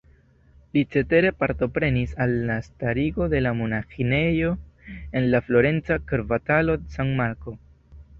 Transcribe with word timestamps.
Li 0.75 0.81
cetere 0.93 1.31
partoprenis 1.41 2.15
al 2.25 2.31
la 2.47 2.55
starigo 2.67 3.27
de 3.33 3.41
monaĥinejo 3.59 4.53
en 5.21 5.29
la 5.35 5.43
florenca 5.51 5.99
kvartalo 6.13 6.77
San 6.97 7.13
Marco. 7.21 7.55